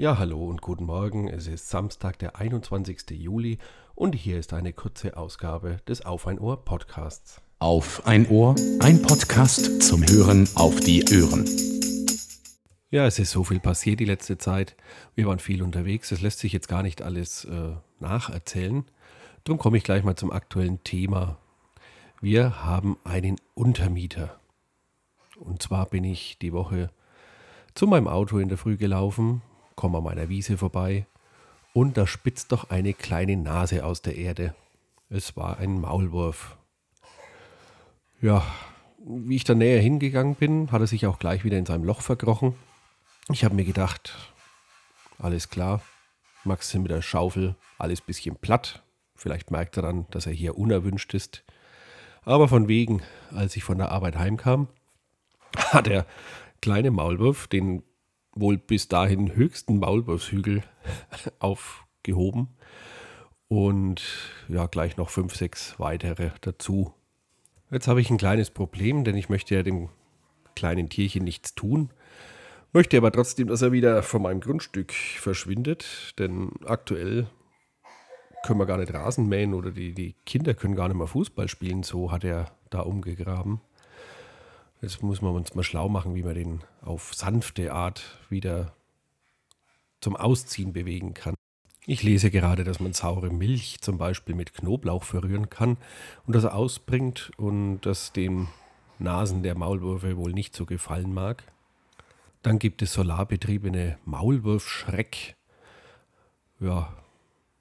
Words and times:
Ja, 0.00 0.16
hallo 0.16 0.46
und 0.46 0.62
guten 0.62 0.84
Morgen. 0.84 1.28
Es 1.28 1.46
ist 1.46 1.68
Samstag, 1.68 2.18
der 2.20 2.36
21. 2.36 3.10
Juli 3.10 3.58
und 3.94 4.14
hier 4.14 4.38
ist 4.38 4.54
eine 4.54 4.72
kurze 4.72 5.14
Ausgabe 5.18 5.76
des 5.86 6.06
Auf 6.06 6.26
ein 6.26 6.38
Ohr 6.38 6.64
Podcasts. 6.64 7.42
Auf 7.58 8.06
ein 8.06 8.26
Ohr, 8.30 8.54
ein 8.80 9.02
Podcast 9.02 9.82
zum 9.82 10.02
Hören 10.08 10.48
auf 10.54 10.80
die 10.80 11.04
Ohren. 11.04 11.44
Ja, 12.90 13.04
es 13.04 13.18
ist 13.18 13.30
so 13.30 13.44
viel 13.44 13.60
passiert 13.60 14.00
die 14.00 14.06
letzte 14.06 14.38
Zeit. 14.38 14.74
Wir 15.14 15.26
waren 15.26 15.38
viel 15.38 15.62
unterwegs. 15.62 16.10
Es 16.12 16.22
lässt 16.22 16.38
sich 16.38 16.54
jetzt 16.54 16.68
gar 16.68 16.82
nicht 16.82 17.02
alles 17.02 17.44
äh, 17.44 17.72
nacherzählen. 17.98 18.86
Darum 19.44 19.58
komme 19.58 19.76
ich 19.76 19.84
gleich 19.84 20.02
mal 20.02 20.16
zum 20.16 20.32
aktuellen 20.32 20.82
Thema. 20.82 21.36
Wir 22.22 22.64
haben 22.64 22.96
einen 23.04 23.36
Untermieter. 23.52 24.40
Und 25.36 25.60
zwar 25.60 25.84
bin 25.84 26.04
ich 26.04 26.38
die 26.38 26.54
Woche 26.54 26.88
zu 27.74 27.86
meinem 27.86 28.08
Auto 28.08 28.38
in 28.38 28.48
der 28.48 28.56
Früh 28.56 28.78
gelaufen, 28.78 29.42
komme 29.80 29.96
an 29.96 30.04
meiner 30.04 30.28
Wiese 30.28 30.58
vorbei 30.58 31.06
und 31.72 31.96
da 31.96 32.06
spitzt 32.06 32.52
doch 32.52 32.68
eine 32.68 32.92
kleine 32.92 33.38
Nase 33.38 33.82
aus 33.82 34.02
der 34.02 34.14
Erde. 34.14 34.54
Es 35.08 35.38
war 35.38 35.56
ein 35.56 35.80
Maulwurf. 35.80 36.58
Ja, 38.20 38.44
wie 38.98 39.36
ich 39.36 39.44
da 39.44 39.54
näher 39.54 39.80
hingegangen 39.80 40.34
bin, 40.34 40.70
hat 40.70 40.82
er 40.82 40.86
sich 40.86 41.06
auch 41.06 41.18
gleich 41.18 41.44
wieder 41.44 41.56
in 41.56 41.64
seinem 41.64 41.84
Loch 41.84 42.02
verkrochen. 42.02 42.56
Ich 43.30 43.42
habe 43.42 43.54
mir 43.54 43.64
gedacht, 43.64 44.14
alles 45.18 45.48
klar, 45.48 45.80
Max 46.44 46.74
mit 46.74 46.90
der 46.90 47.00
Schaufel, 47.00 47.56
alles 47.78 48.02
bisschen 48.02 48.36
platt. 48.36 48.82
Vielleicht 49.14 49.50
merkt 49.50 49.78
er 49.78 49.82
dann, 49.82 50.06
dass 50.10 50.26
er 50.26 50.32
hier 50.32 50.58
unerwünscht 50.58 51.14
ist. 51.14 51.42
Aber 52.22 52.48
von 52.48 52.68
wegen, 52.68 53.00
als 53.34 53.56
ich 53.56 53.64
von 53.64 53.78
der 53.78 53.90
Arbeit 53.92 54.18
heimkam, 54.18 54.68
hat 55.56 55.86
der 55.86 56.04
kleine 56.60 56.90
Maulwurf 56.90 57.48
den 57.48 57.82
wohl 58.40 58.58
bis 58.58 58.88
dahin 58.88 59.34
höchsten 59.34 59.78
Maulwurfshügel 59.78 60.62
aufgehoben 61.38 62.48
und 63.48 64.02
ja, 64.48 64.66
gleich 64.66 64.96
noch 64.96 65.10
fünf, 65.10 65.34
sechs 65.34 65.74
weitere 65.78 66.30
dazu. 66.40 66.94
Jetzt 67.70 67.88
habe 67.88 68.00
ich 68.00 68.10
ein 68.10 68.18
kleines 68.18 68.50
Problem, 68.50 69.04
denn 69.04 69.16
ich 69.16 69.28
möchte 69.28 69.54
ja 69.54 69.62
dem 69.62 69.88
kleinen 70.54 70.88
Tierchen 70.88 71.24
nichts 71.24 71.54
tun, 71.54 71.90
möchte 72.72 72.96
aber 72.96 73.12
trotzdem, 73.12 73.48
dass 73.48 73.62
er 73.62 73.72
wieder 73.72 74.02
von 74.02 74.22
meinem 74.22 74.40
Grundstück 74.40 74.92
verschwindet, 74.92 76.14
denn 76.18 76.50
aktuell 76.64 77.26
können 78.44 78.58
wir 78.58 78.66
gar 78.66 78.78
nicht 78.78 78.94
Rasen 78.94 79.28
mähen 79.28 79.54
oder 79.54 79.70
die, 79.70 79.92
die 79.92 80.14
Kinder 80.24 80.54
können 80.54 80.74
gar 80.76 80.88
nicht 80.88 80.96
mehr 80.96 81.06
Fußball 81.06 81.48
spielen, 81.48 81.82
so 81.82 82.10
hat 82.10 82.24
er 82.24 82.52
da 82.70 82.80
umgegraben. 82.80 83.60
Jetzt 84.82 85.02
muss 85.02 85.20
man 85.20 85.34
uns 85.34 85.54
mal 85.54 85.62
schlau 85.62 85.88
machen, 85.88 86.14
wie 86.14 86.22
man 86.22 86.34
den 86.34 86.60
auf 86.80 87.14
sanfte 87.14 87.72
Art 87.72 88.18
wieder 88.30 88.74
zum 90.00 90.16
Ausziehen 90.16 90.72
bewegen 90.72 91.12
kann. 91.12 91.34
Ich 91.86 92.02
lese 92.02 92.30
gerade, 92.30 92.64
dass 92.64 92.80
man 92.80 92.92
saure 92.92 93.30
Milch 93.30 93.80
zum 93.80 93.98
Beispiel 93.98 94.34
mit 94.34 94.54
Knoblauch 94.54 95.04
verrühren 95.04 95.50
kann 95.50 95.76
und 96.26 96.34
das 96.34 96.44
ausbringt 96.44 97.30
und 97.36 97.80
das 97.82 98.12
den 98.12 98.48
Nasen 98.98 99.42
der 99.42 99.54
Maulwürfe 99.54 100.16
wohl 100.16 100.32
nicht 100.32 100.54
so 100.54 100.66
gefallen 100.66 101.12
mag. 101.12 101.44
Dann 102.42 102.58
gibt 102.58 102.80
es 102.80 102.94
solarbetriebene 102.94 103.98
Maulwurfschreck. 104.04 105.36
Ja, 106.58 106.94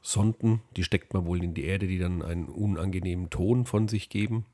Sonden, 0.00 0.62
die 0.76 0.84
steckt 0.84 1.12
man 1.12 1.26
wohl 1.26 1.42
in 1.42 1.54
die 1.54 1.64
Erde, 1.64 1.86
die 1.86 1.98
dann 1.98 2.22
einen 2.22 2.48
unangenehmen 2.48 3.30
Ton 3.30 3.66
von 3.66 3.88
sich 3.88 4.08
geben. 4.08 4.44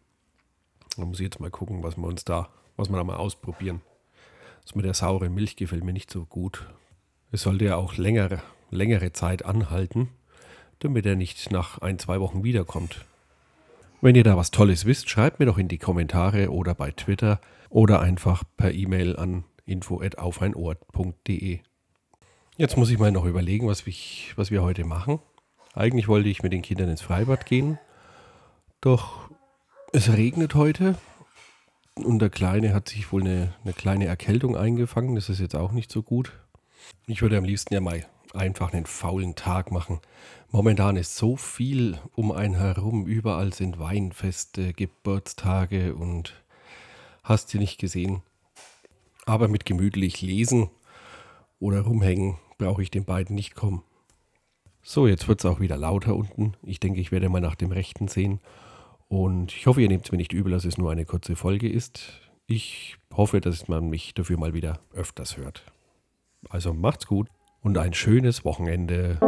Da 0.96 1.04
muss 1.04 1.20
ich 1.20 1.24
jetzt 1.24 1.40
mal 1.40 1.50
gucken, 1.50 1.82
was 1.82 1.96
wir 1.96 2.06
uns 2.06 2.24
da, 2.24 2.48
was 2.76 2.88
wir 2.88 2.96
da 2.96 3.04
mal 3.04 3.16
ausprobieren. 3.16 3.82
Das 4.62 4.74
mit 4.74 4.84
der 4.84 4.94
sauren 4.94 5.34
Milch 5.34 5.56
gefällt 5.56 5.84
mir 5.84 5.92
nicht 5.92 6.10
so 6.10 6.24
gut. 6.24 6.66
Es 7.30 7.42
sollte 7.42 7.66
ja 7.66 7.76
auch 7.76 7.96
längere, 7.96 8.42
längere 8.70 9.12
Zeit 9.12 9.44
anhalten, 9.44 10.08
damit 10.78 11.04
er 11.06 11.16
nicht 11.16 11.50
nach 11.50 11.78
ein, 11.78 11.98
zwei 11.98 12.20
Wochen 12.20 12.44
wiederkommt. 12.44 13.04
Wenn 14.00 14.14
ihr 14.14 14.24
da 14.24 14.36
was 14.36 14.50
Tolles 14.50 14.84
wisst, 14.84 15.08
schreibt 15.08 15.38
mir 15.38 15.46
doch 15.46 15.58
in 15.58 15.68
die 15.68 15.78
Kommentare 15.78 16.50
oder 16.50 16.74
bei 16.74 16.90
Twitter 16.90 17.40
oder 17.70 18.00
einfach 18.00 18.42
per 18.56 18.72
E-Mail 18.72 19.16
an 19.16 19.44
info.aufeinohr.de. 19.66 21.60
Jetzt 22.56 22.76
muss 22.76 22.90
ich 22.90 22.98
mal 22.98 23.12
noch 23.12 23.24
überlegen, 23.26 23.66
was, 23.66 23.86
ich, 23.86 24.32
was 24.36 24.50
wir 24.50 24.62
heute 24.62 24.84
machen. 24.84 25.20
Eigentlich 25.74 26.08
wollte 26.08 26.28
ich 26.28 26.42
mit 26.42 26.52
den 26.52 26.62
Kindern 26.62 26.88
ins 26.88 27.02
Freibad 27.02 27.44
gehen, 27.44 27.78
doch 28.80 29.25
es 29.96 30.12
regnet 30.12 30.54
heute 30.54 30.98
und 31.94 32.18
der 32.18 32.28
Kleine 32.28 32.74
hat 32.74 32.86
sich 32.86 33.10
wohl 33.12 33.22
eine, 33.22 33.54
eine 33.64 33.72
kleine 33.72 34.04
Erkältung 34.04 34.54
eingefangen. 34.54 35.14
Das 35.14 35.30
ist 35.30 35.40
jetzt 35.40 35.56
auch 35.56 35.72
nicht 35.72 35.90
so 35.90 36.02
gut. 36.02 36.32
Ich 37.06 37.22
würde 37.22 37.38
am 37.38 37.44
liebsten 37.44 37.72
ja 37.72 37.80
mal 37.80 38.04
einfach 38.34 38.74
einen 38.74 38.84
faulen 38.84 39.36
Tag 39.36 39.72
machen. 39.72 40.00
Momentan 40.50 40.96
ist 40.96 41.16
so 41.16 41.36
viel 41.36 41.98
um 42.14 42.30
einen 42.30 42.56
herum. 42.56 43.06
Überall 43.06 43.54
sind 43.54 43.78
Weinfeste, 43.78 44.74
Geburtstage 44.74 45.94
und 45.94 46.34
hast 47.24 47.54
du 47.54 47.58
nicht 47.58 47.78
gesehen. 47.80 48.20
Aber 49.24 49.48
mit 49.48 49.64
gemütlich 49.64 50.20
lesen 50.20 50.68
oder 51.58 51.80
rumhängen 51.80 52.36
brauche 52.58 52.82
ich 52.82 52.90
den 52.90 53.06
beiden 53.06 53.34
nicht 53.34 53.54
kommen. 53.54 53.82
So, 54.82 55.06
jetzt 55.06 55.26
wird 55.26 55.40
es 55.40 55.46
auch 55.46 55.58
wieder 55.58 55.78
lauter 55.78 56.14
unten. 56.14 56.52
Ich 56.62 56.80
denke, 56.80 57.00
ich 57.00 57.12
werde 57.12 57.30
mal 57.30 57.40
nach 57.40 57.54
dem 57.54 57.72
Rechten 57.72 58.08
sehen. 58.08 58.40
Und 59.08 59.52
ich 59.54 59.66
hoffe, 59.66 59.82
ihr 59.82 59.88
nehmt 59.88 60.04
es 60.04 60.12
mir 60.12 60.18
nicht 60.18 60.32
übel, 60.32 60.52
dass 60.52 60.64
es 60.64 60.78
nur 60.78 60.90
eine 60.90 61.04
kurze 61.04 61.36
Folge 61.36 61.68
ist. 61.68 62.20
Ich 62.46 62.96
hoffe, 63.14 63.40
dass 63.40 63.68
man 63.68 63.88
mich 63.88 64.14
dafür 64.14 64.38
mal 64.38 64.54
wieder 64.54 64.80
öfters 64.94 65.36
hört. 65.36 65.64
Also 66.48 66.74
macht's 66.74 67.06
gut 67.06 67.28
und 67.60 67.78
ein 67.78 67.94
schönes 67.94 68.44
Wochenende. 68.44 69.18